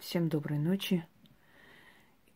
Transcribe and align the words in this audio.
Всем 0.00 0.30
доброй 0.30 0.58
ночи. 0.58 1.06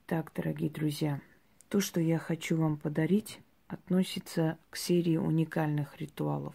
Итак, 0.02 0.32
дорогие 0.34 0.68
друзья, 0.68 1.22
то, 1.70 1.80
что 1.80 1.98
я 1.98 2.18
хочу 2.18 2.58
вам 2.58 2.76
подарить, 2.76 3.40
относится 3.68 4.58
к 4.68 4.76
серии 4.76 5.16
уникальных 5.16 5.96
ритуалов. 5.96 6.54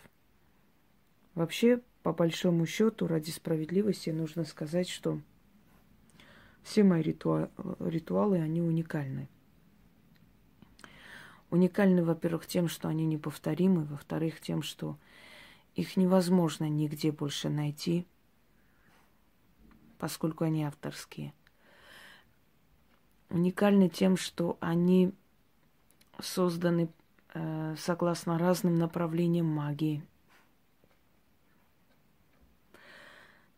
Вообще, 1.34 1.82
по 2.04 2.14
большому 2.14 2.68
счету, 2.68 3.08
ради 3.08 3.32
справедливости 3.32 4.12
нужно 4.12 4.46
сказать, 4.46 4.88
что 4.88 5.20
все 6.62 6.84
мои 6.84 7.02
ритуалы, 7.02 7.50
ритуалы 7.80 8.38
они 8.38 8.62
уникальны. 8.62 9.28
Уникальны, 11.50 12.04
во-первых, 12.04 12.46
тем, 12.46 12.68
что 12.68 12.88
они 12.88 13.08
неповторимы, 13.08 13.84
во-вторых, 13.86 14.42
тем, 14.42 14.62
что 14.62 14.96
их 15.74 15.98
невозможно 15.98 16.70
нигде 16.70 17.12
больше 17.12 17.50
найти– 17.50 18.06
поскольку 20.00 20.46
они 20.46 20.64
авторские. 20.64 21.34
Уникальны 23.30 23.90
тем, 23.90 24.18
что 24.18 24.58
они 24.60 25.14
созданы 26.20 26.90
э, 27.36 27.76
согласно 27.78 28.40
разным 28.40 28.80
направлениям 28.80 29.46
магии, 29.46 30.04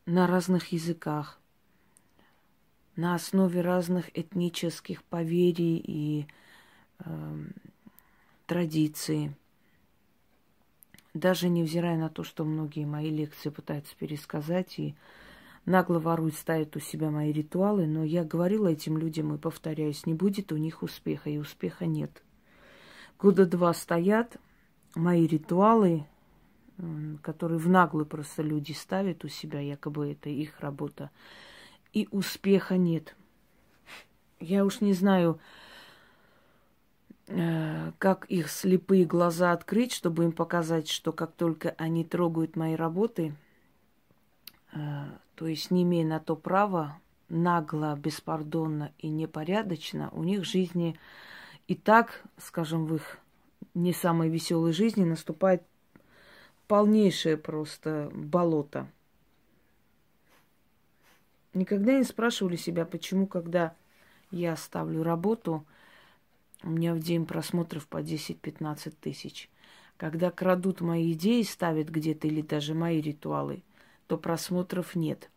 на 0.06 0.28
разных 0.28 0.74
языках, 0.74 1.40
на 2.98 3.16
основе 3.16 3.62
разных 3.62 4.10
этнических 4.18 5.04
поверий 5.04 5.78
и 5.78 6.28
э, 7.00 7.38
традиций. 8.46 9.34
Даже 11.14 11.50
невзирая 11.50 11.98
на 11.98 12.10
то, 12.10 12.24
что 12.24 12.44
многие 12.46 12.86
мои 12.86 13.10
лекции 13.10 13.50
пытаются 13.50 13.96
пересказать 13.96 14.80
и 14.80 14.96
нагло 15.66 16.00
воруют, 16.00 16.36
ставят 16.36 16.76
у 16.76 16.80
себя 16.80 17.10
мои 17.10 17.32
ритуалы, 17.32 17.86
но 17.86 18.04
я 18.04 18.24
говорила 18.24 18.68
этим 18.68 18.98
людям 18.98 19.34
и 19.34 19.38
повторяюсь, 19.38 20.06
не 20.06 20.14
будет 20.14 20.52
у 20.52 20.58
них 20.58 20.84
успеха, 20.84 21.30
и 21.30 21.38
успеха 21.38 21.86
нет. 21.86 22.24
Года 23.20 23.46
два 23.46 23.74
стоят 23.74 24.38
мои 24.96 25.28
ритуалы, 25.28 26.06
которые 27.22 27.60
в 27.60 27.70
наглую 27.70 28.06
просто 28.06 28.42
люди 28.42 28.72
ставят 28.72 29.24
у 29.24 29.28
себя, 29.28 29.60
якобы 29.60 30.12
это 30.12 30.30
их 30.30 30.60
работа, 30.60 31.12
и 31.94 32.08
успеха 32.12 32.78
нет. 32.78 33.16
Я 34.40 34.66
уж 34.66 34.82
не 34.82 34.94
знаю, 34.94 35.40
э, 37.28 37.92
как 38.00 38.26
их 38.26 38.50
слепые 38.50 39.06
глаза 39.06 39.52
открыть, 39.52 39.94
чтобы 39.94 40.24
им 40.24 40.32
показать, 40.32 40.90
что 40.90 41.12
как 41.12 41.34
только 41.34 41.76
они 41.78 42.04
трогают 42.04 42.56
мои 42.56 42.76
работы– 42.76 43.36
Э, 44.74 45.06
то 45.42 45.48
есть 45.48 45.72
не 45.72 45.82
имея 45.82 46.06
на 46.06 46.20
то 46.20 46.36
права, 46.36 47.00
нагло, 47.28 47.98
беспардонно 47.98 48.92
и 49.00 49.10
непорядочно, 49.10 50.12
у 50.12 50.24
них 50.24 50.46
жизни 50.46 51.00
и 51.68 51.74
так, 51.74 52.22
скажем, 52.38 52.86
в 52.86 52.94
их 52.94 53.18
не 53.74 53.92
самой 53.92 54.30
веселой 54.30 54.72
жизни 54.72 55.04
наступает 55.04 55.64
полнейшее 56.68 57.38
просто 57.38 58.12
болото. 58.14 58.88
Никогда 61.56 61.98
не 61.98 62.04
спрашивали 62.04 62.56
себя, 62.56 62.86
почему, 62.86 63.26
когда 63.26 63.74
я 64.30 64.56
ставлю 64.56 65.02
работу, 65.02 65.66
у 66.62 66.70
меня 66.70 66.94
в 66.94 67.00
день 67.00 67.26
просмотров 67.26 67.88
по 67.88 68.00
10-15 68.04 68.94
тысяч. 69.02 69.50
Когда 69.98 70.30
крадут 70.30 70.82
мои 70.82 71.14
идеи, 71.14 71.42
ставят 71.42 71.90
где-то 71.90 72.28
или 72.28 72.44
даже 72.44 72.76
мои 72.76 73.02
ритуалы– 73.02 73.64
то 74.12 74.18
просмотров 74.18 74.94
нет. 74.94 75.30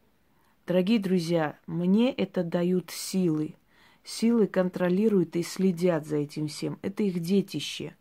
Дорогие 0.67 0.99
друзья, 0.99 1.57
мне 1.69 2.11
это 2.11 2.43
дают 2.43 2.91
силы. 2.91 3.55
Силы 4.03 4.49
контролируют 4.49 5.37
и 5.37 5.45
следят 5.45 6.09
за 6.09 6.17
этим 6.17 6.49
всем. 6.49 6.81
Это 6.83 7.05
их 7.05 7.21
детище. 7.21 7.95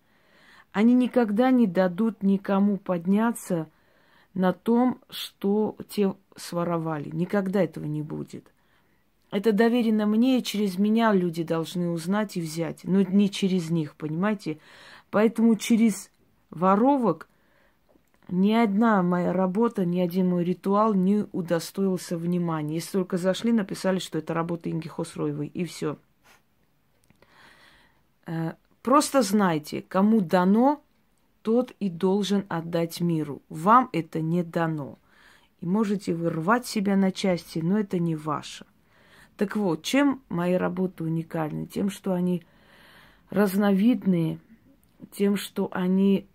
Они 0.71 0.95
никогда 0.95 1.51
не 1.51 1.67
дадут 1.67 2.23
никому 2.23 2.77
подняться 2.77 3.69
на 4.33 4.51
том, 4.51 4.99
что 5.11 5.77
те 5.89 6.15
своровали. 6.35 7.11
Никогда 7.11 7.61
этого 7.61 7.85
не 7.85 8.01
будет. 8.01 8.51
Это 9.29 9.51
доверено 9.51 10.07
мне, 10.07 10.39
и 10.39 10.43
через 10.43 10.79
меня 10.79 11.13
люди 11.13 11.43
должны 11.43 11.91
узнать 11.91 12.35
и 12.35 12.41
взять. 12.41 12.83
Но 12.83 13.03
не 13.03 13.29
через 13.29 13.69
них, 13.69 13.95
понимаете? 13.95 14.57
Поэтому 15.11 15.55
через 15.55 16.09
воровок 16.49 17.29
ни 18.29 18.53
одна 18.53 19.03
моя 19.03 19.33
работа, 19.33 19.85
ни 19.85 19.99
один 19.99 20.29
мой 20.29 20.43
ритуал 20.43 20.93
не 20.93 21.25
удостоился 21.31 22.17
внимания. 22.17 22.75
Если 22.75 22.93
только 22.93 23.17
зашли, 23.17 23.51
написали, 23.51 23.99
что 23.99 24.17
это 24.17 24.33
работа 24.33 24.69
Инги 24.69 24.87
Хосроевой, 24.87 25.47
и 25.47 25.65
все. 25.65 25.97
Э, 28.25 28.53
просто 28.81 29.21
знайте, 29.21 29.81
кому 29.81 30.21
дано, 30.21 30.81
тот 31.41 31.71
и 31.79 31.89
должен 31.89 32.45
отдать 32.47 33.01
миру. 33.01 33.41
Вам 33.49 33.89
это 33.91 34.21
не 34.21 34.43
дано. 34.43 34.97
И 35.59 35.65
можете 35.65 36.13
вы 36.13 36.29
рвать 36.29 36.65
себя 36.65 36.95
на 36.95 37.11
части, 37.11 37.59
но 37.59 37.77
это 37.77 37.99
не 37.99 38.15
ваше. 38.15 38.65
Так 39.37 39.55
вот, 39.55 39.83
чем 39.83 40.21
мои 40.29 40.53
работы 40.53 41.03
уникальны? 41.03 41.65
Тем, 41.65 41.89
что 41.89 42.13
они 42.13 42.43
разновидные, 43.29 44.39
тем, 45.11 45.37
что 45.37 45.69
они 45.71 46.27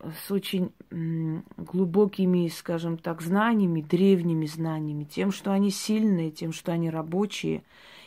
с 0.00 0.30
очень 0.30 0.72
глубокими, 0.90 2.48
скажем 2.48 2.98
так, 2.98 3.22
знаниями, 3.22 3.80
древними 3.80 4.46
знаниями, 4.46 5.04
тем, 5.04 5.32
что 5.32 5.52
они 5.52 5.70
сильные, 5.70 6.30
тем, 6.30 6.52
что 6.52 6.72
они 6.72 6.90
рабочие, 6.90 7.62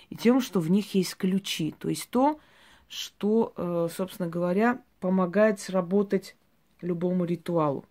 и 0.09 0.16
тем, 0.16 0.41
что 0.41 0.59
в 0.59 0.72
них 0.72 0.94
есть 0.95 1.16
ключи. 1.16 1.75
То 1.78 1.89
есть 1.89 2.09
то, 2.09 2.39
что, 2.88 3.53
э, 3.56 3.88
собственно 3.95 4.29
говоря, 4.29 4.81
помогает 5.00 5.59
сработать 5.59 6.35
любому 6.81 7.25
ритуалу. 7.25 7.85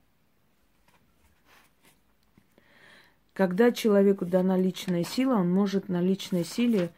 Когда 3.34 3.70
человеку 3.70 4.26
дана 4.26 4.56
личная 4.56 5.04
сила, 5.04 5.36
он 5.36 5.52
может 5.52 5.88
на 5.88 6.00
личной 6.00 6.44
силе 6.44 6.90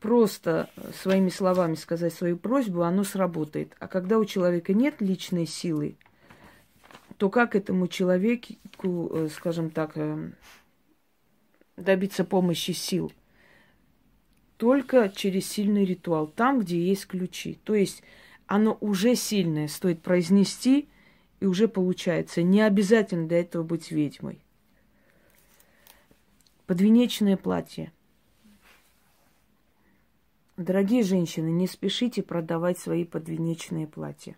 просто 0.00 0.68
своими 1.00 1.30
словами 1.30 1.74
сказать 1.74 2.12
свою 2.12 2.36
просьбу, 2.36 2.82
оно 2.82 3.02
сработает. 3.02 3.74
А 3.78 3.88
когда 3.88 4.18
у 4.18 4.26
человека 4.26 4.74
нет 4.74 5.00
личной 5.00 5.46
силы, 5.46 5.96
то 7.18 7.30
как 7.30 7.56
этому 7.56 7.88
человеку, 7.88 8.54
э, 9.10 9.28
скажем 9.32 9.70
так, 9.70 9.92
э, 9.96 10.30
добиться 11.76 12.24
помощи 12.24 12.72
сил? 12.72 13.12
Только 14.56 15.08
через 15.08 15.46
сильный 15.46 15.84
ритуал, 15.84 16.26
там, 16.26 16.60
где 16.60 16.80
есть 16.80 17.06
ключи. 17.06 17.58
То 17.64 17.74
есть 17.74 18.02
оно 18.46 18.76
уже 18.80 19.14
сильное, 19.14 19.68
стоит 19.68 20.02
произнести, 20.02 20.88
и 21.40 21.46
уже 21.46 21.68
получается. 21.68 22.42
Не 22.42 22.62
обязательно 22.62 23.28
для 23.28 23.40
этого 23.40 23.62
быть 23.62 23.90
ведьмой. 23.90 24.40
Подвенечное 26.66 27.36
платье. 27.36 27.92
Дорогие 30.56 31.02
женщины, 31.02 31.48
не 31.50 31.66
спешите 31.66 32.22
продавать 32.22 32.78
свои 32.78 33.04
подвенечные 33.04 33.86
платья. 33.86 34.36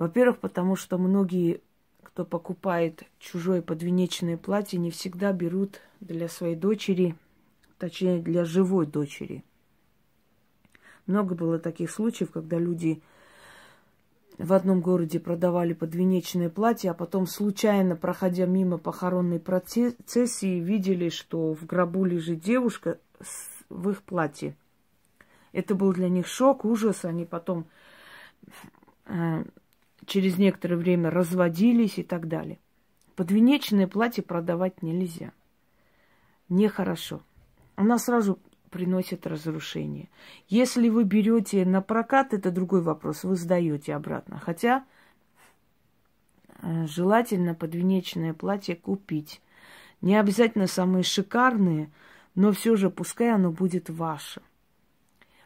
Во-первых, 0.00 0.38
потому 0.38 0.76
что 0.76 0.96
многие, 0.96 1.60
кто 2.02 2.24
покупает 2.24 3.04
чужое 3.18 3.60
подвенечное 3.60 4.38
платье, 4.38 4.78
не 4.78 4.90
всегда 4.90 5.30
берут 5.34 5.82
для 6.00 6.26
своей 6.26 6.56
дочери, 6.56 7.16
точнее 7.76 8.18
для 8.22 8.46
живой 8.46 8.86
дочери. 8.86 9.44
Много 11.04 11.34
было 11.34 11.58
таких 11.58 11.90
случаев, 11.90 12.30
когда 12.30 12.58
люди 12.58 13.02
в 14.38 14.54
одном 14.54 14.80
городе 14.80 15.20
продавали 15.20 15.74
подвенечное 15.74 16.48
платье, 16.48 16.92
а 16.92 16.94
потом 16.94 17.26
случайно, 17.26 17.94
проходя 17.94 18.46
мимо 18.46 18.78
похоронной 18.78 19.38
процессии, 19.38 20.60
видели, 20.60 21.10
что 21.10 21.52
в 21.52 21.66
гробу 21.66 22.06
лежит 22.06 22.40
девушка 22.40 22.98
в 23.68 23.90
их 23.90 24.02
платье. 24.02 24.56
Это 25.52 25.74
был 25.74 25.92
для 25.92 26.08
них 26.08 26.26
шок, 26.26 26.64
ужас. 26.64 27.04
Они 27.04 27.26
потом 27.26 27.66
э, 29.04 29.44
через 30.06 30.38
некоторое 30.38 30.76
время 30.76 31.10
разводились 31.10 31.98
и 31.98 32.02
так 32.02 32.28
далее. 32.28 32.58
Подвенечное 33.16 33.86
платье 33.86 34.22
продавать 34.22 34.82
нельзя. 34.82 35.32
Нехорошо. 36.48 37.22
Она 37.76 37.98
сразу 37.98 38.38
приносит 38.70 39.26
разрушение. 39.26 40.08
Если 40.48 40.88
вы 40.88 41.04
берете 41.04 41.64
на 41.64 41.82
прокат, 41.82 42.32
это 42.32 42.50
другой 42.50 42.82
вопрос, 42.82 43.24
вы 43.24 43.36
сдаете 43.36 43.94
обратно. 43.94 44.38
Хотя 44.38 44.84
э, 46.62 46.86
желательно 46.86 47.54
подвенечное 47.54 48.32
платье 48.32 48.76
купить. 48.76 49.42
Не 50.00 50.16
обязательно 50.16 50.66
самые 50.66 51.02
шикарные, 51.02 51.90
но 52.34 52.52
все 52.52 52.76
же 52.76 52.90
пускай 52.90 53.34
оно 53.34 53.50
будет 53.50 53.90
ваше. 53.90 54.40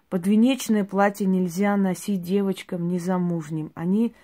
Подвенечное 0.08 0.84
платье 0.84 1.26
нельзя 1.26 1.76
носить 1.76 2.22
девочкам 2.22 2.88
незамужним. 2.88 3.72
Они 3.74 4.14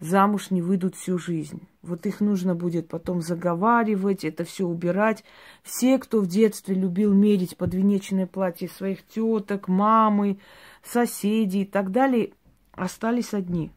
замуж 0.00 0.50
не 0.50 0.62
выйдут 0.62 0.94
всю 0.94 1.18
жизнь. 1.18 1.66
Вот 1.82 2.06
их 2.06 2.20
нужно 2.20 2.54
будет 2.54 2.88
потом 2.88 3.22
заговаривать, 3.22 4.24
это 4.24 4.44
все 4.44 4.66
убирать. 4.66 5.24
Все, 5.62 5.98
кто 5.98 6.20
в 6.20 6.26
детстве 6.26 6.74
любил 6.74 7.12
мерить 7.14 7.56
подвенечное 7.56 8.26
платье 8.26 8.68
своих 8.68 9.06
теток, 9.06 9.68
мамы, 9.68 10.38
соседей 10.82 11.62
и 11.62 11.66
так 11.66 11.92
далее, 11.92 12.32
остались 12.72 13.34
одни. 13.34 13.70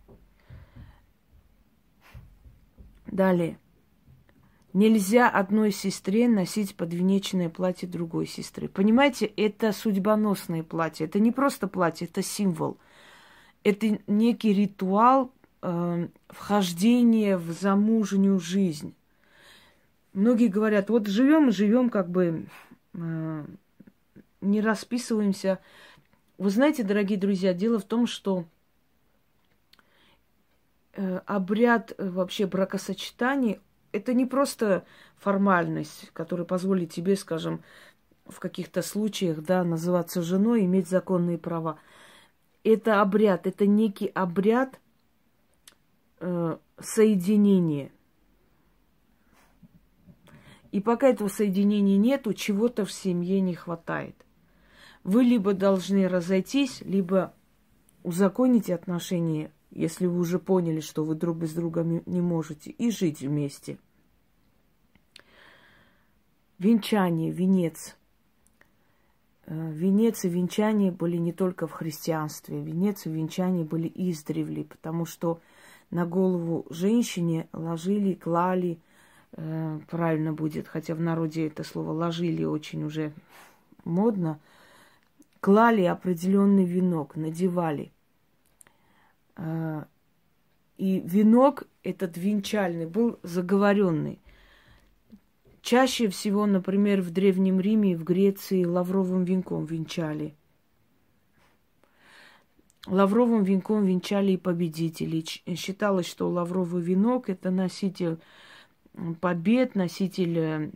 Далее. 3.07 3.57
Нельзя 4.73 5.27
одной 5.27 5.71
сестре 5.71 6.27
носить 6.27 6.75
подвенечное 6.75 7.49
платье 7.49 7.87
другой 7.87 8.27
сестры. 8.27 8.67
Понимаете, 8.67 9.25
это 9.25 9.71
судьбоносное 9.71 10.61
платье. 10.61 11.07
Это 11.07 11.19
не 11.19 11.31
просто 11.31 11.67
платье, 11.67 12.07
это 12.07 12.21
символ. 12.21 12.77
Это 13.63 13.99
некий 14.05 14.53
ритуал 14.53 15.33
э, 15.61 16.07
вхождения 16.29 17.37
в 17.37 17.51
замужнюю 17.51 18.39
жизнь. 18.39 18.95
Многие 20.13 20.47
говорят, 20.47 20.89
вот 20.89 21.07
живем 21.07 21.51
живем, 21.51 21.89
как 21.89 22.09
бы 22.09 22.47
э, 22.93 23.45
не 24.41 24.61
расписываемся. 24.61 25.59
Вы 26.37 26.49
знаете, 26.49 26.83
дорогие 26.83 27.19
друзья, 27.19 27.53
дело 27.53 27.79
в 27.79 27.83
том, 27.83 28.07
что 28.07 28.45
э, 30.93 31.21
обряд 31.25 31.93
э, 31.97 32.09
вообще 32.09 32.47
бракосочетания 32.47 33.59
это 33.91 34.13
не 34.13 34.25
просто 34.25 34.85
формальность, 35.17 36.11
которая 36.13 36.45
позволит 36.45 36.91
тебе, 36.91 37.15
скажем, 37.15 37.63
в 38.25 38.39
каких-то 38.39 38.81
случаях, 38.81 39.41
да, 39.41 39.63
называться 39.63 40.21
женой, 40.21 40.65
иметь 40.65 40.87
законные 40.87 41.37
права. 41.37 41.79
Это 42.63 43.01
обряд, 43.01 43.47
это 43.47 43.65
некий 43.65 44.07
обряд 44.07 44.79
э, 46.19 46.57
соединения. 46.79 47.91
И 50.71 50.81
пока 50.81 51.07
этого 51.07 51.27
соединения 51.29 51.97
нету, 51.97 52.33
чего-то 52.33 52.85
в 52.85 52.91
семье 52.91 53.41
не 53.41 53.55
хватает. 53.55 54.15
Вы 55.03 55.23
либо 55.23 55.53
должны 55.53 56.07
разойтись, 56.07 56.81
либо 56.81 57.33
узаконить 58.03 58.69
отношения 58.69 59.51
если 59.71 60.07
вы 60.07 60.19
уже 60.19 60.39
поняли, 60.39 60.79
что 60.79 61.03
вы 61.03 61.15
друг 61.15 61.37
без 61.37 61.53
друга 61.53 61.83
не 61.83 62.21
можете, 62.21 62.71
и 62.71 62.89
жить 62.91 63.21
вместе. 63.21 63.77
Венчание, 66.57 67.31
венец. 67.31 67.95
Э, 69.45 69.71
венец 69.71 70.25
и 70.25 70.29
венчание 70.29 70.91
были 70.91 71.17
не 71.17 71.31
только 71.31 71.67
в 71.67 71.71
христианстве. 71.71 72.61
Венец 72.61 73.05
и 73.05 73.09
венчание 73.09 73.63
были 73.63 73.91
издревле, 73.93 74.65
потому 74.65 75.05
что 75.05 75.39
на 75.91 76.05
голову 76.05 76.65
женщине 76.69 77.47
ложили, 77.53 78.13
клали, 78.13 78.79
э, 79.33 79.79
правильно 79.89 80.33
будет, 80.33 80.67
хотя 80.67 80.95
в 80.95 81.01
народе 81.01 81.47
это 81.47 81.63
слово 81.63 81.91
ложили 81.91 82.43
очень 82.43 82.83
уже 82.83 83.11
модно, 83.85 84.39
клали 85.39 85.83
определенный 85.83 86.65
венок, 86.65 87.15
надевали– 87.15 87.91
а, 89.39 89.87
и 90.77 91.01
венок 91.05 91.67
этот 91.83 92.17
венчальный 92.17 92.85
был 92.85 93.19
заговоренный. 93.23 94.19
Чаще 95.61 96.09
всего, 96.09 96.45
например, 96.45 97.01
в 97.01 97.11
Древнем 97.11 97.59
Риме 97.59 97.93
и 97.93 97.95
в 97.95 98.03
Греции 98.03 98.65
лавровым 98.65 99.23
венком 99.23 99.65
венчали. 99.65 100.35
Лавровым 102.89 103.43
венком 103.43 103.85
венчали 103.85 104.31
и 104.31 104.37
победителей. 104.37 105.23
Считалось, 105.55 106.07
что 106.07 106.27
лавровый 106.29 106.81
венок– 106.81 107.29
это 107.31 107.51
носитель 107.51 108.17
побед, 109.21 109.75
носитель 109.75 110.37
э, 110.37 110.71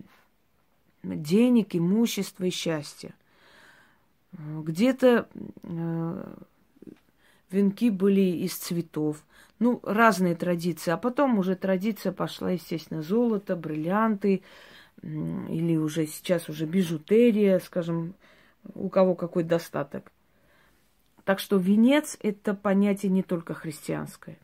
денег, 1.03 1.75
имущества 1.75 2.45
и 2.45 2.51
счастья. 2.51 3.13
Где-то 4.31 5.27
э, 5.63 6.35
венки 7.49 7.89
были 7.89 8.21
из 8.21 8.55
цветов. 8.55 9.23
Ну, 9.57 9.79
разные 9.83 10.35
традиции. 10.35 10.91
А 10.91 10.97
потом 10.97 11.39
уже 11.39 11.55
традиция 11.55 12.11
пошла, 12.11 12.51
естественно, 12.51 13.01
золото, 13.01 13.55
бриллианты, 13.55 14.43
или 15.01 15.77
уже 15.77 16.05
сейчас 16.05 16.47
уже 16.47 16.65
бижутерия, 16.65 17.59
скажем, 17.59 18.13
у 18.75 18.89
кого 18.89 19.15
какой 19.15 19.43
достаток. 19.43 20.11
Так 21.25 21.39
что 21.39 21.57
венец– 21.57 22.17
это 22.21 22.53
понятие 22.53 23.11
не 23.11 23.23
только 23.23 23.53
христианское. 23.53 24.39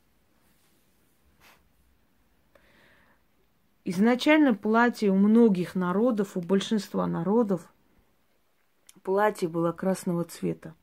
Изначально 3.84 4.54
платье 4.54 5.10
у 5.10 5.16
многих 5.16 5.76
народов, 5.76 6.38
у 6.38 6.42
большинства 6.42 7.08
народов, 7.08 7.74
платье 9.04 9.50
было 9.50 9.72
красного 9.72 10.24
цвета. 10.24 10.76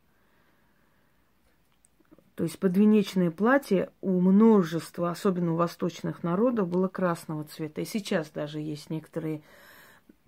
То 2.35 2.45
есть 2.45 2.59
подвенечное 2.59 3.31
платье 3.31 3.91
у 4.03 4.21
множества, 4.21 5.11
особенно 5.11 5.55
у 5.55 5.57
восточных 5.57 6.23
народов, 6.23 6.69
было 6.69 6.89
красного 6.89 7.45
цвета. 7.45 7.81
И 7.81 7.87
сейчас 7.87 8.29
даже 8.31 8.61
есть 8.61 8.91
некоторые 8.91 9.43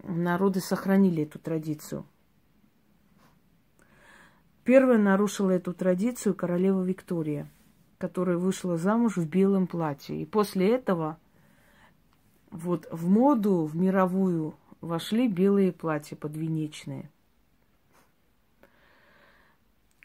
народы 0.03 0.61
сохранили 0.61 1.25
эту 1.25 1.39
традицию. 1.39 2.07
Первая 4.69 4.99
нарушила 4.99 5.53
эту 5.53 5.73
традицию 5.73 6.35
королева 6.35 6.83
Виктория, 6.83 7.49
которая 7.97 8.37
вышла 8.37 8.77
замуж 8.77 9.17
в 9.17 9.27
белом 9.27 9.67
платье. 9.67 10.21
И 10.21 10.27
после 10.27 10.75
этого 10.75 11.19
вот 12.51 12.87
в 12.91 13.09
моду, 13.09 13.65
в 13.65 13.75
мировую 13.75 14.57
вошли 14.83 15.27
белые 15.27 15.73
платья 15.73 16.17
подвенечные– 16.17 17.11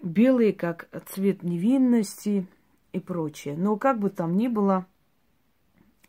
белые, 0.02 0.54
как 0.54 0.88
цвет 1.08 1.44
невинности 1.44 2.48
и 2.94 3.02
прочее. 3.02 3.58
Но 3.58 3.76
как 3.76 4.00
бы 4.00 4.10
там 4.10 4.38
ни 4.38 4.48
было, 4.48 4.86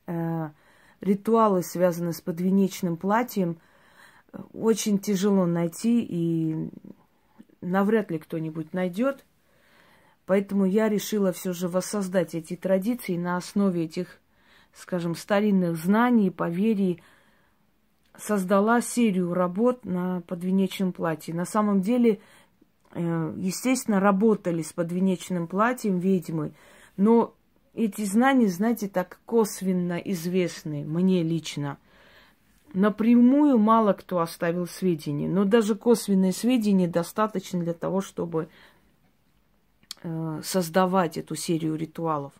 э, 0.06 0.50
ритуалы, 1.00 1.64
связанные 1.64 2.12
с 2.12 2.20
подвенечным 2.20 2.98
платьем, 2.98 3.56
очень 4.52 5.00
тяжело 5.00 5.44
найти, 5.44 6.06
и 6.08 6.70
навряд 7.64 8.10
ли 8.10 8.18
кто-нибудь 8.18 8.72
найдет. 8.72 9.24
Поэтому 10.26 10.64
я 10.64 10.88
решила 10.88 11.32
все 11.32 11.52
же 11.52 11.68
воссоздать 11.68 12.34
эти 12.34 12.56
традиции 12.56 13.16
на 13.16 13.36
основе 13.36 13.84
этих, 13.84 14.20
скажем, 14.72 15.14
старинных 15.14 15.76
знаний 15.76 16.30
поверий, 16.30 17.02
создала 18.16 18.80
серию 18.80 19.34
работ 19.34 19.84
на 19.84 20.22
подвенечном 20.22 20.92
платье. 20.92 21.34
На 21.34 21.44
самом 21.44 21.82
деле 21.82 22.20
Э, 22.94 23.34
естественно, 23.36 23.98
работали 23.98 24.62
с 24.62 24.72
подвенечным 24.72 25.48
платьем 25.48 25.98
ведьмы, 25.98 26.52
но 26.96 27.34
эти 27.74 28.04
знания, 28.04 28.46
знаете, 28.46 28.88
так 28.88 29.18
косвенно 29.26 29.94
известны 29.98 30.84
мне 30.84 31.24
лично. 31.24 31.78
Напрямую 32.74 33.56
мало 33.58 33.92
кто 33.92 34.18
оставил 34.18 34.66
сведения, 34.66 35.28
но 35.28 35.44
даже 35.44 35.76
косвенные 35.76 36.32
сведения 36.32 36.88
достаточно 36.88 37.60
для 37.60 37.72
того, 37.72 38.00
чтобы 38.00 38.48
э, 40.02 40.40
создавать 40.42 41.16
эту 41.16 41.36
серию 41.36 41.76
ритуалов. 41.76 42.32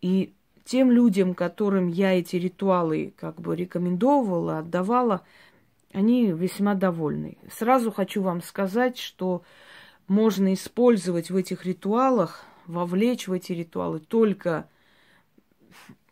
И 0.00 0.32
тем 0.64 0.90
людям, 0.90 1.34
которым 1.34 1.88
я 1.88 2.18
эти 2.18 2.36
ритуалы 2.36 3.12
как 3.14 3.38
бы 3.42 3.54
рекомендовала, 3.54 4.60
отдавала, 4.60 5.20
они 5.92 6.32
весьма 6.32 6.74
довольны. 6.74 7.36
Сразу 7.52 7.92
хочу 7.92 8.22
вам 8.22 8.42
сказать, 8.42 8.96
что 8.96 9.42
можно 10.08 10.54
использовать 10.54 11.30
в 11.30 11.36
этих 11.36 11.66
ритуалах, 11.66 12.42
вовлечь 12.66 13.28
в 13.28 13.32
эти 13.34 13.52
ритуалы 13.52 14.00
только 14.00 14.66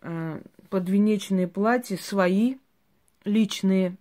э, 0.03 0.43
подвенечные 0.69 1.49
платья 1.49 1.97
свои, 1.97 2.57
личные, 3.29 3.97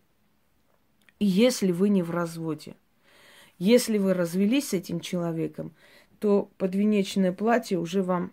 и 1.19 1.25
если 1.25 1.71
вы 1.71 1.89
не 1.89 2.01
в 2.01 2.09
разводе. 2.11 2.75
Если 3.59 3.97
вы 3.97 4.13
развелись 4.13 4.69
с 4.69 4.73
этим 4.73 4.99
человеком, 4.99 5.73
то 6.19 6.49
подвенечное 6.57 7.31
платье 7.31 7.79
уже 7.79 8.01
вам 8.01 8.31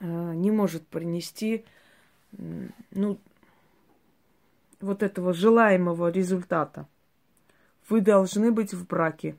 э, 0.00 0.34
не 0.34 0.50
может 0.50 0.86
принести 0.86 1.64
ну, 2.90 3.18
вот 4.80 5.02
этого 5.02 5.32
желаемого 5.32 6.10
результата. 6.10 6.86
Вы 7.88 8.00
должны 8.00 8.52
быть 8.52 8.74
в 8.74 8.86
браке. 8.86 9.36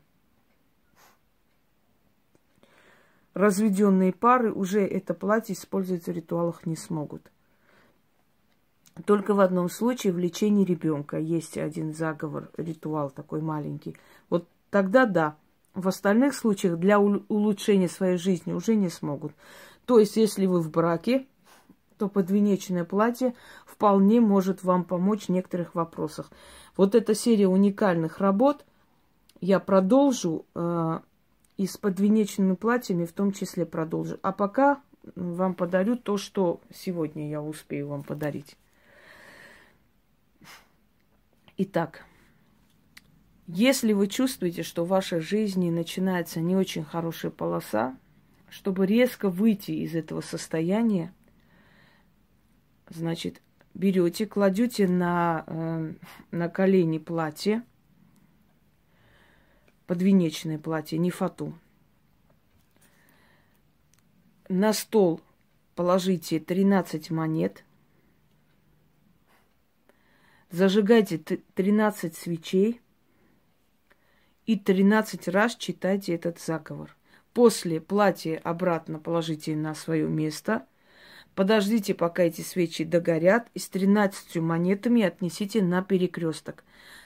Разведенные 3.34 4.12
пары 4.12 4.51
уже 4.51 4.81
это 4.81 5.13
платье 5.13 5.53
использовать 5.53 6.05
в 6.05 6.12
ритуалах 6.12 6.65
не 6.65 6.75
смогут. 6.75 7.31
Только 9.06 9.34
в 9.34 9.39
одном 9.39 9.70
случае 9.70 10.13
в 10.13 10.18
лечении 10.18 10.65
ребенка 10.65 11.18
есть 11.18 11.58
один 11.58 11.94
заговор, 11.94 12.50
ритуал 12.58 13.10
такой 13.10 13.41
маленький. 13.41 13.96
Вот 14.29 14.48
тогда 14.70 15.06
да. 15.06 15.36
В 15.75 15.88
остальных 15.88 16.34
случаях 16.34 16.77
для 16.77 17.00
улучшения 17.00 17.88
своей 17.88 18.18
жизни 18.18 18.53
уже 18.53 18.75
не 18.75 18.89
смогут. 18.89 19.34
То 19.86 20.00
есть, 20.00 20.18
если 20.18 20.46
вы 20.46 20.62
в 20.62 20.72
браке, 20.72 21.27
то 21.98 22.10
подвенечное 22.10 22.86
платье 22.86 23.36
вполне 23.65 24.20
может 24.20 24.63
вам 24.63 24.84
помочь 24.84 25.25
в 25.25 25.29
некоторых 25.29 25.75
вопросах. 25.75 26.32
Вот 26.75 26.96
эта 26.96 27.13
серия 27.13 27.48
уникальных 27.48 28.20
работ 28.20 28.65
я 29.41 29.60
продолжу 29.60 30.46
э, 30.56 31.00
и 31.58 31.68
с 31.68 31.77
подвенечными 31.77 32.56
платьями 32.56 33.06
в 33.06 33.13
том 33.13 33.32
числе 33.32 33.65
продолжу. 33.65 34.18
А 34.22 34.32
пока 34.32 34.82
вам 35.15 35.53
подарю 35.53 35.96
то, 35.98 36.18
что 36.18 36.62
сегодня 36.74 37.29
я 37.29 37.41
успею 37.41 37.89
вам 37.89 38.03
подарить. 38.03 38.58
Итак, 41.62 42.06
если 43.46 43.92
вы 43.92 44.08
чувствуете, 44.08 44.63
что 44.63 44.86
в 44.86 44.88
вашей 44.88 45.20
жизни 45.20 45.70
начинается 45.70 46.39
не 46.39 46.56
очень 46.56 46.86
хорошая 46.86 47.32
полоса, 47.32 47.98
чтобы 48.50 48.86
резко 48.86 49.30
выйти 49.30 49.72
из 49.72 49.94
этого 49.94 50.22
состояния, 50.22 51.13
значит, 52.88 53.42
берете, 53.74 54.25
кладете 54.25 54.88
на, 54.88 55.44
э, 55.48 55.94
на 56.32 56.48
колени 56.48 56.98
платье, 56.98 57.63
подвенечное 59.86 60.60
платье, 60.60 60.98
не 60.98 61.12
фату. 61.12 61.60
На 64.48 64.72
стол 64.72 65.20
положите 65.75 66.39
13 66.39 67.12
монет, 67.12 67.66
зажигайте 70.51 71.18
13 71.18 72.15
свечей 72.15 72.82
и 74.46 74.58
13 74.58 75.27
раз 75.27 75.56
читайте 75.56 76.15
этот 76.15 76.39
заговор. 76.39 76.96
После 77.34 77.79
платье 77.79 78.38
обратно 78.38 79.00
положите 79.00 79.56
на 79.56 79.75
свое 79.75 80.08
место. 80.08 80.65
Подождите, 81.36 81.94
пока 81.94 82.24
эти 82.24 82.41
свечи 82.41 82.84
догорят, 82.84 83.48
и 83.53 83.60
с 83.60 83.70
13 83.70 84.38
монетами 84.38 85.03
отнесите 85.03 85.62
на 85.62 85.84
перекресток. 85.84 86.63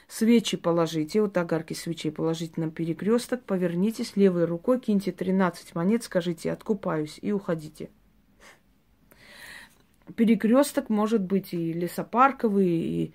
Свечи 0.08 0.56
положите, 0.56 1.20
вот 1.20 1.36
огарки 1.36 1.74
свечей 1.74 2.10
положите 2.10 2.60
на 2.60 2.70
перекресток, 2.70 3.44
повернитесь 3.44 4.16
левой 4.16 4.46
рукой, 4.46 4.80
киньте 4.80 5.12
13 5.12 5.74
монет, 5.74 6.02
скажите 6.02 6.50
«откупаюсь» 6.50 7.18
и 7.22 7.32
уходите. 7.32 7.90
Перекресток 10.16 10.90
может 10.90 11.22
быть 11.22 11.52
и 11.54 11.72
лесопарковый, 11.72 12.68
и 12.68 13.14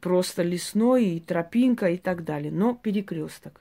просто 0.00 0.42
лесной, 0.42 1.06
и 1.06 1.20
тропинка, 1.20 1.90
и 1.90 1.96
так 1.96 2.24
далее, 2.24 2.52
но 2.52 2.74
перекресток. 2.74 3.60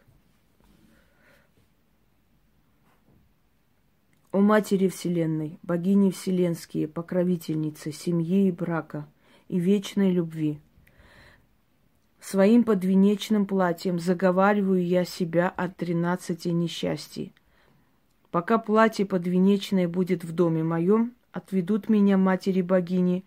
О 4.32 4.40
Матери 4.40 4.88
Вселенной, 4.90 5.58
богини 5.64 6.12
Вселенские, 6.12 6.88
покровительницы 6.88 7.92
семьи 7.92 8.48
и 8.48 8.52
брака 8.52 9.08
и 9.48 9.60
вечной 9.60 10.12
любви. 10.12 10.60
Своим 12.20 12.64
подвенечным 12.64 13.48
платьем 13.48 13.98
заговариваю 13.98 14.86
я 14.86 15.04
себя 15.04 15.50
от 15.50 15.78
тринадцати 15.78 16.50
несчастий. 16.50 17.34
Пока 18.30 18.60
платье 18.60 19.06
подвенечное 19.06 19.88
будет 19.88 20.24
в 20.24 20.32
доме 20.34 20.64
моем, 20.64 21.16
отведут 21.32 21.90
меня 21.90 22.18
матери 22.18 22.62
богини 22.62 23.26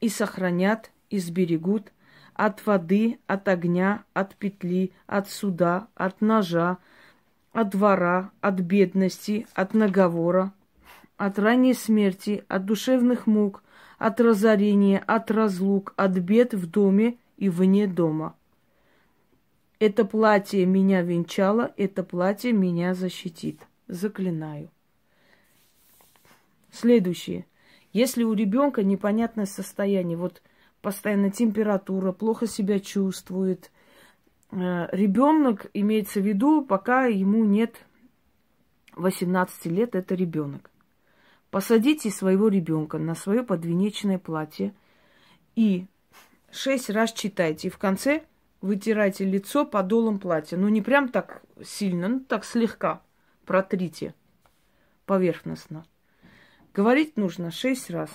и 0.00 0.08
сохранят, 0.08 0.90
и 1.10 1.18
сберегут 1.18 1.92
от 2.34 2.64
воды, 2.66 3.18
от 3.26 3.48
огня, 3.48 4.04
от 4.12 4.36
петли, 4.36 4.92
от 5.06 5.28
суда, 5.28 5.88
от 5.94 6.20
ножа, 6.20 6.78
от 7.52 7.70
двора, 7.70 8.30
от 8.40 8.60
бедности, 8.60 9.46
от 9.54 9.72
наговора, 9.72 10.52
от 11.16 11.38
ранней 11.38 11.74
смерти, 11.74 12.44
от 12.48 12.66
душевных 12.66 13.26
мук, 13.26 13.62
от 13.98 14.20
разорения, 14.20 14.98
от 14.98 15.30
разлук, 15.30 15.94
от 15.96 16.12
бед 16.18 16.52
в 16.52 16.70
доме 16.70 17.16
и 17.38 17.48
вне 17.48 17.86
дома. 17.86 18.34
Это 19.78 20.04
платье 20.04 20.64
меня 20.64 21.02
венчало, 21.02 21.72
это 21.76 22.02
платье 22.02 22.52
меня 22.52 22.94
защитит. 22.94 23.60
Заклинаю. 23.88 24.70
Следующее. 26.70 27.46
Если 27.92 28.24
у 28.24 28.32
ребенка 28.32 28.82
непонятное 28.82 29.46
состояние, 29.46 30.16
вот 30.16 30.42
постоянно 30.86 31.32
температура, 31.32 32.12
плохо 32.12 32.46
себя 32.46 32.78
чувствует, 32.78 33.72
Э, 34.52 34.88
ребенок 34.92 35.66
имеется 35.74 36.20
в 36.20 36.26
виду, 36.26 36.64
пока 36.64 37.06
ему 37.06 37.44
нет 37.44 37.84
18 38.94 39.66
лет, 39.66 39.94
это 39.94 40.14
ребенок. 40.14 40.70
Посадите 41.50 42.10
своего 42.10 42.48
ребенка 42.48 42.98
на 42.98 43.14
свое 43.14 43.42
подвенечное 43.42 44.18
платье 44.18 44.74
и 45.54 45.86
шесть 46.50 46.90
раз 46.90 47.12
читайте. 47.12 47.68
И 47.68 47.70
в 47.70 47.78
конце 47.78 48.24
вытирайте 48.60 49.24
лицо 49.24 49.64
подолом 49.64 50.18
платья. 50.18 50.56
Ну, 50.56 50.68
не 50.68 50.82
прям 50.82 51.08
так 51.08 51.42
сильно, 51.62 52.08
ну, 52.08 52.20
так 52.20 52.44
слегка 52.44 53.02
протрите 53.44 54.14
поверхностно. 55.06 55.84
Говорить 56.74 57.16
нужно 57.16 57.50
шесть 57.50 57.90
раз. 57.90 58.10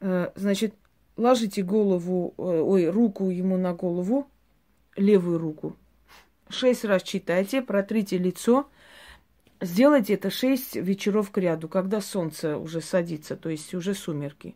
Э, 0.00 0.30
значит, 0.34 0.74
ложите 1.18 1.62
голову, 1.62 2.32
э, 2.38 2.42
ой, 2.42 2.88
руку 2.88 3.28
ему 3.28 3.58
на 3.58 3.74
голову, 3.74 4.28
левую 4.96 5.38
руку. 5.38 5.76
Шесть 6.48 6.84
раз 6.84 7.02
читайте, 7.02 7.60
протрите 7.60 8.16
лицо. 8.16 8.68
Сделайте 9.60 10.14
это 10.14 10.30
шесть 10.30 10.76
вечеров 10.76 11.30
к 11.30 11.38
ряду, 11.38 11.68
когда 11.68 12.00
солнце 12.00 12.56
уже 12.56 12.80
садится, 12.80 13.36
то 13.36 13.50
есть 13.50 13.74
уже 13.74 13.92
сумерки. 13.92 14.54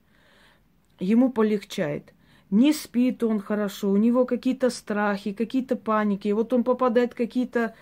Ему 1.01 1.33
полегчает. 1.33 2.15
Не 2.51 2.73
спит 2.73 3.25
он 3.25 3.41
хорошо, 3.41 3.91
у 3.91 3.97
него 3.97 4.25
какие-то 4.25 4.71
страхи, 4.71 5.33
какие-то 5.33 5.75
паники. 5.75 6.29
Вот 6.29 6.53
он 6.53 6.65
попадает 6.65 7.13
в 7.13 7.17
какие-то 7.17 7.75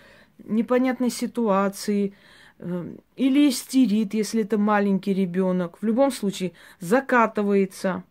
непонятные 0.44 1.10
ситуации, 1.10 2.14
э, 2.58 2.94
или 3.16 3.50
истерит, 3.50 4.14
если 4.14 4.42
это 4.42 4.56
маленький 4.56 5.12
ребенок. 5.12 5.82
В 5.82 5.84
любом 5.84 6.10
случае, 6.10 6.52
закатывается. 6.78 8.04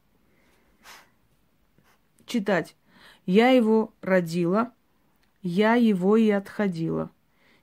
Читать. 2.30 2.76
Я 3.26 3.50
его 3.50 3.92
родила, 4.02 4.72
я 5.42 5.74
его 5.74 6.16
и 6.16 6.30
отходила. 6.30 7.10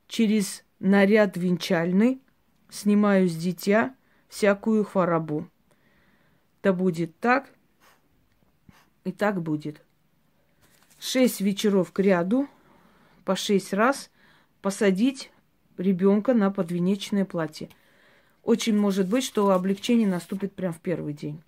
Через 0.09 0.65
наряд 0.81 1.37
венчальный 1.37 2.21
снимаю 2.69 3.29
с 3.29 3.37
дитя 3.37 3.95
всякую 4.29 4.85
хворобу. 4.85 5.49
Да 6.65 6.73
будет 6.73 7.17
так, 7.21 7.49
и 9.05 9.13
так 9.13 9.41
будет. 9.41 9.85
Шесть 10.99 11.41
вечеров 11.41 11.93
к 11.93 12.01
ряду, 12.01 12.49
по 13.25 13.37
шесть 13.37 13.73
раз 13.73 14.11
посадить 14.63 15.31
ребенка 15.79 16.35
на 16.35 16.51
подвенечное 16.51 17.25
платье. 17.25 17.69
Очень 18.43 18.77
может 18.77 19.07
быть, 19.07 19.23
что 19.23 19.51
облегчение 19.51 20.09
наступит 20.09 20.55
прямо 20.55 20.75
в 20.75 20.81
первый 20.81 21.13
день. 21.13 21.41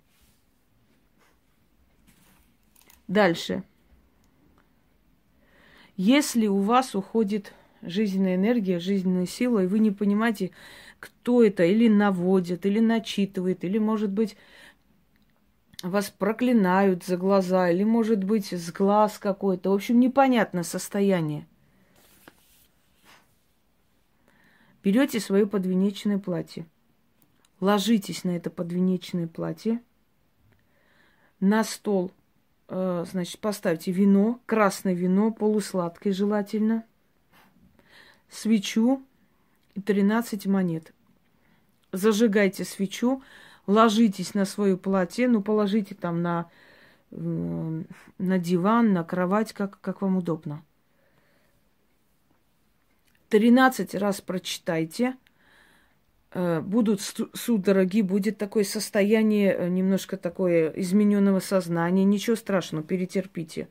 Дальше. 3.09 3.63
Если 5.97 6.45
у 6.45 6.59
вас 6.59 6.93
уходит 6.93 7.53
жизненная 7.81 8.35
энергия, 8.35 8.79
жизненная 8.79 9.25
сила, 9.25 9.63
и 9.63 9.67
вы 9.67 9.79
не 9.79 9.89
понимаете, 9.89 10.51
кто 10.99 11.43
это, 11.43 11.63
или 11.65 11.89
наводит, 11.89 12.67
или 12.67 12.79
начитывает, 12.79 13.63
или, 13.63 13.79
может 13.79 14.11
быть, 14.11 14.37
вас 15.81 16.11
проклинают 16.11 17.03
за 17.03 17.17
глаза, 17.17 17.71
или, 17.71 17.83
может 17.83 18.23
быть, 18.23 18.53
с 18.53 18.71
глаз 18.71 19.17
какой-то. 19.17 19.71
В 19.71 19.73
общем, 19.73 19.99
непонятное 19.99 20.63
состояние. 20.63 21.47
Берете 24.83 25.19
свое 25.19 25.47
подвенечное 25.47 26.19
платье, 26.19 26.67
ложитесь 27.59 28.23
на 28.23 28.37
это 28.37 28.51
подвенечное 28.51 29.27
платье, 29.27 29.81
на 31.39 31.63
стол 31.63 32.11
значит, 32.69 33.39
поставьте 33.39 33.91
вино, 33.91 34.39
красное 34.45 34.93
вино, 34.93 35.31
полусладкое 35.31 36.13
желательно, 36.13 36.85
свечу 38.29 39.01
и 39.73 39.81
13 39.81 40.45
монет. 40.45 40.93
Зажигайте 41.91 42.63
свечу, 42.63 43.23
ложитесь 43.65 44.35
на 44.35 44.45
свое 44.45 44.77
платье, 44.77 45.27
ну, 45.27 45.41
положите 45.41 45.95
там 45.95 46.21
на, 46.21 46.49
на 47.09 48.37
диван, 48.37 48.93
на 48.93 49.03
кровать, 49.03 49.53
как, 49.53 49.81
как 49.81 50.01
вам 50.01 50.17
удобно. 50.17 50.63
13 53.29 53.95
раз 53.95 54.21
прочитайте– 54.21 55.15
Э, 55.28 55.28
будут 56.33 57.01
судороги, 57.01 58.01
будет 58.01 58.37
такое 58.37 58.63
состояние 58.63 59.55
э, 59.55 59.67
немножко 59.67 60.15
такое 60.15 60.69
измененного 60.75 61.39
сознания. 61.39 62.03
Ничего 62.03 62.35
страшного, 62.35 62.83
перетерпите. 62.83 63.67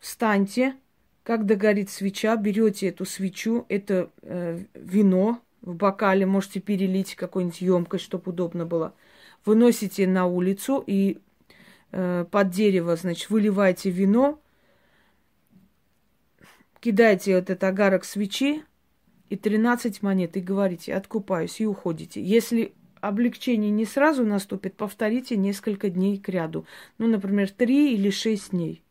Встаньте, 0.00 0.74
как 1.22 1.46
догорит 1.46 1.90
свеча, 1.90 2.34
берете 2.36 2.88
эту 2.88 3.04
свечу, 3.04 3.64
это 3.68 4.10
э, 4.22 4.58
вино, 4.74 5.40
в 5.62 5.74
бокале, 5.74 6.26
можете 6.26 6.60
перелить 6.60 7.14
какую-нибудь 7.14 7.60
емкость, 7.60 8.04
чтобы 8.04 8.30
удобно 8.32 8.66
было. 8.66 8.94
Выносите 9.44 10.06
на 10.06 10.26
улицу 10.26 10.82
и 10.84 11.18
э, 11.92 12.24
под 12.30 12.50
дерево, 12.50 12.96
значит, 12.96 13.30
выливаете 13.30 13.90
вино, 13.90 14.40
кидаете 16.80 17.32
этот 17.32 17.62
агарок 17.62 18.04
свечи 18.04 18.64
и 19.30 19.36
13 19.36 20.02
монет, 20.02 20.36
и 20.36 20.40
говорите, 20.40 20.94
откупаюсь, 20.94 21.60
и 21.60 21.66
уходите. 21.66 22.22
Если 22.22 22.72
облегчение 23.00 23.70
не 23.70 23.84
сразу 23.84 24.24
наступит, 24.24 24.74
повторите 24.74 25.36
несколько 25.36 25.90
дней 25.90 26.18
к 26.18 26.28
ряду. 26.28 26.66
Ну, 26.98 27.06
например, 27.06 27.50
3 27.50 27.94
или 27.94 28.10
6 28.10 28.50
дней. 28.50 28.82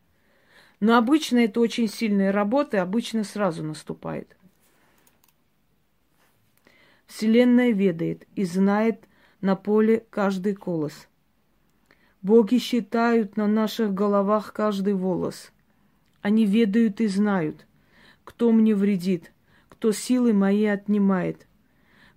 Но 0.80 0.96
обычно 0.96 1.38
это 1.38 1.60
очень 1.60 1.88
сильная 1.88 2.32
работа, 2.32 2.82
обычно 2.82 3.24
сразу 3.24 3.64
наступает. 3.64 4.36
Вселенная 7.06 7.72
ведает 7.72 8.26
и 8.36 8.44
знает 8.44 9.04
на 9.40 9.56
поле 9.56 10.04
каждый 10.10 10.54
колос. 10.54 11.08
Боги 12.22 12.58
считают 12.58 13.36
на 13.36 13.46
наших 13.46 13.94
головах 13.94 14.52
каждый 14.52 14.94
волос. 14.94 15.52
Они 16.20 16.44
ведают 16.44 17.00
и 17.00 17.06
знают, 17.06 17.66
кто 18.24 18.52
мне 18.52 18.74
вредит, 18.74 19.32
кто 19.78 19.92
силы 19.92 20.32
мои 20.32 20.64
отнимает. 20.64 21.46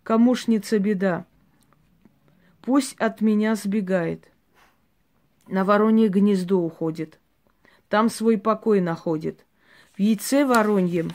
Комушница 0.02 0.80
беда, 0.80 1.28
пусть 2.64 2.96
от 3.00 3.22
меня 3.22 3.54
сбегает. 3.54 4.32
На 5.48 5.64
воронье 5.64 6.08
гнездо 6.08 6.60
уходит, 6.60 7.20
там 7.88 8.10
свой 8.10 8.40
покой 8.40 8.82
находит. 8.82 9.46
В 9.96 10.00
яйце 10.00 10.44
вороньем 10.44 11.12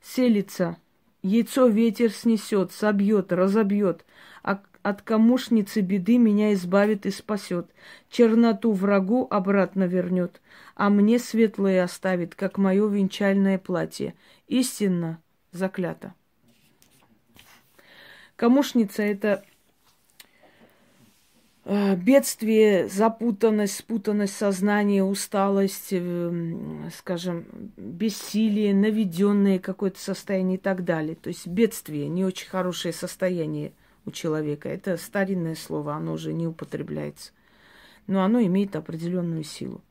селится, 0.00 0.76
яйцо 1.22 1.66
ветер 1.66 2.12
снесет, 2.12 2.70
собьет, 2.70 3.32
разобьет, 3.32 4.06
а 4.44 4.62
от 4.84 5.02
комушницы 5.02 5.80
беды 5.80 6.16
меня 6.16 6.52
избавит 6.52 7.06
и 7.06 7.10
спасет. 7.10 7.68
Черноту 8.08 8.70
врагу 8.70 9.26
обратно 9.28 9.82
вернет, 9.88 10.40
а 10.76 10.90
мне 10.90 11.18
светлое 11.18 11.82
оставит, 11.82 12.36
как 12.36 12.56
мое 12.56 12.86
венчальное 12.86 13.58
платье. 13.58 14.14
Истинно 14.46 15.18
заклято. 15.54 16.12
Комушница– 18.36 19.02
это 19.04 19.44
э, 21.64 21.96
бедствие, 21.96 22.88
запутанность, 22.88 23.76
спутанность 23.76 24.36
сознания, 24.36 25.02
усталость, 25.02 25.92
э, 25.92 26.88
скажем, 26.98 27.46
бессилие, 27.78 28.74
наведенное 28.74 29.58
какое-то 29.58 30.00
состояние 30.00 30.58
и 30.58 30.60
так 30.60 30.84
далее. 30.84 31.14
То 31.14 31.28
есть 31.28 31.46
бедствие, 31.46 32.08
не 32.08 32.24
очень 32.24 32.48
хорошее 32.48 32.92
состояние– 32.92 33.72
у 34.06 34.10
человека. 34.10 34.68
Это 34.68 34.96
старинное 34.96 35.54
слово, 35.54 35.94
оно 35.94 36.12
уже 36.12 36.32
не 36.32 36.46
употребляется. 36.46 37.32
Но 38.06 38.22
оно 38.22 38.40
имеет 38.40 38.76
определенную 38.76 39.44
силу. 39.44 39.82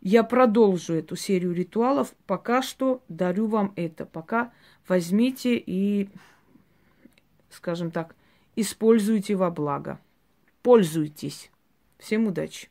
Я 0.00 0.24
продолжу 0.24 0.94
эту 0.94 1.16
серию 1.16 1.52
ритуалов. 1.52 2.14
Пока 2.26 2.62
что 2.62 3.02
дарю 3.08 3.46
вам 3.46 3.72
это. 3.76 4.06
Пока 4.06 4.52
возьмите 4.88 5.56
и, 5.56 6.08
скажем 7.50 7.90
так, 7.90 8.14
используйте 8.56 9.34
во 9.36 9.50
благо. 9.50 10.00
Пользуйтесь. 10.62 11.50
Всем 11.98 12.26
удачи! 12.26 12.68